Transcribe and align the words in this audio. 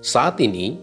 Saat 0.00 0.40
ini, 0.40 0.80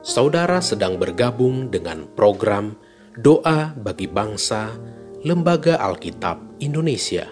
saudara 0.00 0.56
sedang 0.64 0.96
bergabung 0.96 1.68
dengan 1.68 2.08
program 2.16 2.72
Doa 3.12 3.76
bagi 3.76 4.08
Bangsa 4.08 4.72
Lembaga 5.20 5.76
Alkitab 5.76 6.64
Indonesia. 6.64 7.28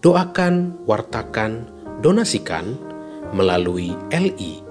Doakan, 0.00 0.88
wartakan, 0.88 1.68
donasikan 2.00 2.80
melalui 3.36 3.92
li.nk.tr.ee 4.08 4.64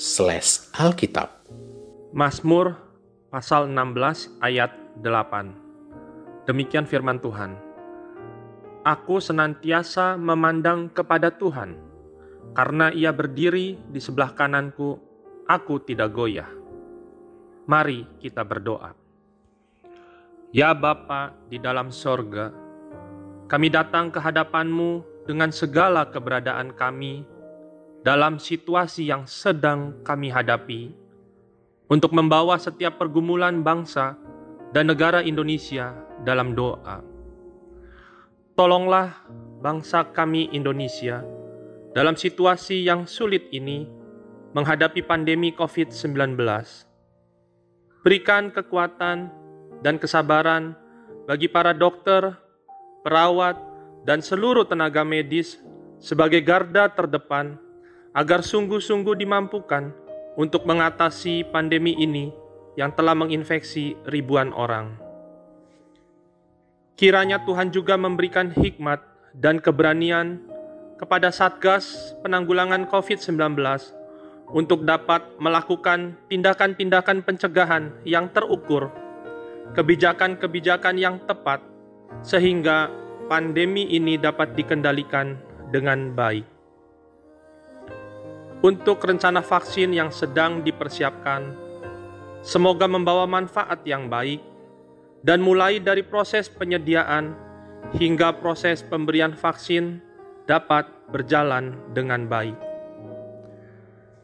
slash 0.00 0.72
alkitab. 0.72 1.44
Mazmur 2.16 2.80
pasal 3.28 3.68
16 3.68 4.40
ayat 4.40 4.72
8. 5.04 6.48
Demikian 6.48 6.88
firman 6.88 7.20
Tuhan. 7.20 7.69
Aku 8.80 9.20
senantiasa 9.20 10.16
memandang 10.16 10.88
kepada 10.88 11.28
Tuhan, 11.28 11.76
karena 12.56 12.88
ia 12.88 13.12
berdiri 13.12 13.76
di 13.76 14.00
sebelah 14.00 14.32
kananku, 14.32 14.96
aku 15.44 15.84
tidak 15.84 16.16
goyah. 16.16 16.48
Mari 17.68 18.08
kita 18.16 18.40
berdoa. 18.40 18.96
Ya 20.48 20.72
Bapa 20.72 21.36
di 21.52 21.60
dalam 21.60 21.92
sorga, 21.92 22.56
kami 23.52 23.68
datang 23.68 24.08
ke 24.08 24.16
hadapanmu 24.16 25.04
dengan 25.28 25.52
segala 25.52 26.08
keberadaan 26.08 26.72
kami 26.72 27.28
dalam 28.00 28.40
situasi 28.40 29.12
yang 29.12 29.28
sedang 29.28 30.00
kami 30.00 30.32
hadapi, 30.32 30.88
untuk 31.92 32.16
membawa 32.16 32.56
setiap 32.56 32.96
pergumulan 32.96 33.60
bangsa 33.60 34.16
dan 34.72 34.88
negara 34.88 35.20
Indonesia 35.20 35.92
dalam 36.24 36.56
doa. 36.56 37.19
Tolonglah 38.60 39.24
bangsa 39.64 40.04
kami 40.12 40.52
Indonesia 40.52 41.24
dalam 41.96 42.12
situasi 42.12 42.84
yang 42.84 43.08
sulit 43.08 43.48
ini 43.56 43.88
menghadapi 44.52 45.00
pandemi 45.00 45.48
COVID-19. 45.56 46.36
Berikan 48.04 48.52
kekuatan 48.52 49.32
dan 49.80 49.96
kesabaran 49.96 50.76
bagi 51.24 51.48
para 51.48 51.72
dokter, 51.72 52.36
perawat, 53.00 53.56
dan 54.04 54.20
seluruh 54.20 54.68
tenaga 54.68 55.08
medis 55.08 55.56
sebagai 55.96 56.44
garda 56.44 56.92
terdepan 56.92 57.56
agar 58.12 58.44
sungguh-sungguh 58.44 59.24
dimampukan 59.24 59.88
untuk 60.36 60.68
mengatasi 60.68 61.48
pandemi 61.48 61.96
ini 61.96 62.28
yang 62.76 62.92
telah 62.92 63.16
menginfeksi 63.16 63.96
ribuan 64.04 64.52
orang. 64.52 65.09
Kiranya 67.00 67.40
Tuhan 67.48 67.72
juga 67.72 67.96
memberikan 67.96 68.52
hikmat 68.52 69.00
dan 69.32 69.56
keberanian 69.56 70.36
kepada 71.00 71.32
Satgas 71.32 72.12
Penanggulangan 72.20 72.84
COVID-19 72.92 73.56
untuk 74.52 74.84
dapat 74.84 75.24
melakukan 75.40 76.12
tindakan-tindakan 76.28 77.24
pencegahan 77.24 77.96
yang 78.04 78.28
terukur, 78.28 78.92
kebijakan-kebijakan 79.72 81.00
yang 81.00 81.16
tepat, 81.24 81.64
sehingga 82.20 82.92
pandemi 83.32 83.88
ini 83.88 84.20
dapat 84.20 84.52
dikendalikan 84.52 85.40
dengan 85.72 86.12
baik. 86.12 86.44
Untuk 88.60 89.00
rencana 89.00 89.40
vaksin 89.40 89.96
yang 89.96 90.12
sedang 90.12 90.60
dipersiapkan, 90.60 91.48
semoga 92.44 92.84
membawa 92.84 93.24
manfaat 93.24 93.80
yang 93.88 94.12
baik 94.12 94.50
dan 95.20 95.44
mulai 95.44 95.80
dari 95.80 96.00
proses 96.00 96.48
penyediaan 96.48 97.36
hingga 97.96 98.40
proses 98.40 98.80
pemberian 98.80 99.36
vaksin 99.36 100.00
dapat 100.48 100.88
berjalan 101.12 101.76
dengan 101.92 102.24
baik. 102.24 102.56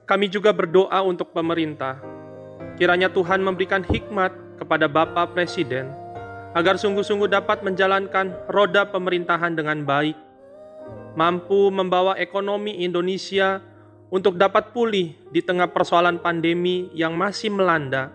Kami 0.06 0.26
juga 0.31 0.54
berdoa 0.54 1.03
untuk 1.03 1.34
pemerintah, 1.34 1.98
kiranya 2.78 3.10
Tuhan 3.10 3.43
memberikan 3.43 3.82
hikmat 3.82 4.31
kepada 4.62 4.87
Bapak 4.87 5.34
Presiden 5.34 5.91
agar 6.54 6.78
sungguh-sungguh 6.78 7.28
dapat 7.28 7.60
menjalankan 7.66 8.32
roda 8.48 8.87
pemerintahan 8.88 9.59
dengan 9.59 9.82
baik, 9.82 10.16
mampu 11.19 11.69
membawa 11.75 12.16
ekonomi 12.16 12.81
Indonesia 12.81 13.60
untuk 14.09 14.38
dapat 14.38 14.71
pulih 14.71 15.12
di 15.34 15.42
tengah 15.42 15.69
persoalan 15.75 16.22
pandemi 16.22 16.87
yang 16.94 17.19
masih 17.19 17.50
melanda, 17.50 18.15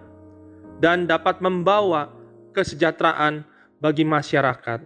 dan 0.80 1.06
dapat 1.06 1.44
membawa 1.44 2.21
kesejahteraan 2.54 3.44
bagi 3.82 4.06
masyarakat. 4.06 4.86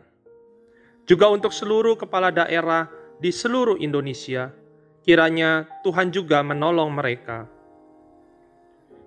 Juga 1.06 1.30
untuk 1.30 1.53
seluruh 1.53 2.00
kepala 2.00 2.34
daerah 2.34 2.90
di 3.22 3.30
seluruh 3.30 3.78
Indonesia, 3.78 4.50
kiranya 5.06 5.70
Tuhan 5.86 6.09
juga 6.09 6.42
menolong 6.42 6.90
mereka. 6.90 7.46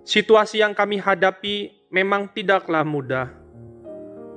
Situasi 0.07 0.63
yang 0.63 0.71
kami 0.71 0.95
hadapi 1.01 1.87
memang 1.91 2.31
tidaklah 2.31 2.87
mudah. 2.87 3.27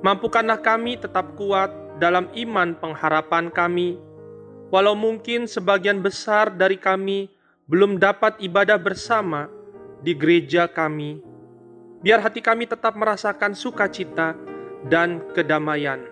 Mampukanlah 0.03 0.59
kami 0.59 0.99
tetap 0.99 1.39
kuat 1.39 1.71
dalam 2.03 2.27
iman 2.35 2.75
pengharapan 2.75 3.47
kami, 3.47 3.95
walau 4.67 4.97
mungkin 4.97 5.47
sebagian 5.47 6.03
besar 6.03 6.51
dari 6.51 6.75
kami 6.75 7.31
belum 7.71 7.95
dapat 7.95 8.43
ibadah 8.43 8.75
bersama 8.75 9.47
di 10.03 10.11
gereja 10.11 10.67
kami 10.67 11.23
Biar 12.03 12.19
hati 12.19 12.43
kami 12.43 12.67
tetap 12.67 12.99
merasakan 12.99 13.55
sukacita 13.55 14.35
dan 14.91 15.23
kedamaian. 15.31 16.03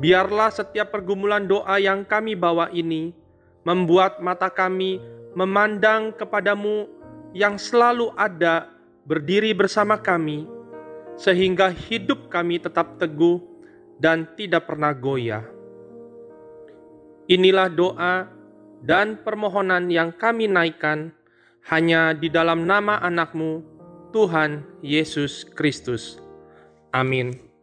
Biarlah 0.00 0.48
setiap 0.48 0.96
pergumulan 0.96 1.44
doa 1.44 1.76
yang 1.76 2.08
kami 2.08 2.32
bawa 2.32 2.72
ini 2.72 3.12
membuat 3.68 4.24
mata 4.24 4.48
kami 4.48 4.98
memandang 5.36 6.16
kepadamu 6.16 6.88
yang 7.36 7.60
selalu 7.60 8.16
ada 8.16 8.72
berdiri 9.04 9.52
bersama 9.52 10.00
kami, 10.00 10.48
sehingga 11.20 11.68
hidup 11.68 12.32
kami 12.32 12.56
tetap 12.56 12.96
teguh 12.96 13.44
dan 14.00 14.24
tidak 14.40 14.64
pernah 14.64 14.96
goyah. 14.96 15.44
Inilah 17.28 17.68
doa 17.68 18.24
dan 18.80 19.20
permohonan 19.20 19.92
yang 19.92 20.16
kami 20.16 20.48
naikkan 20.48 21.12
hanya 21.68 22.16
di 22.16 22.28
dalam 22.32 22.64
nama 22.64 23.00
anakmu, 23.04 23.73
Tuhan 24.14 24.62
Yesus 24.78 25.42
Kristus. 25.42 26.22
Amin. 26.94 27.53